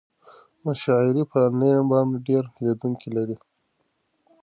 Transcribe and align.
مشاعرې 0.65 1.23
په 1.31 1.37
انلاین 1.47 1.79
بڼه 1.89 2.15
ډېر 2.27 2.43
لیدونکي 2.63 3.09
لري. 3.15 3.37